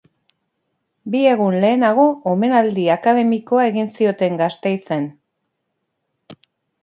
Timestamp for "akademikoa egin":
2.95-3.91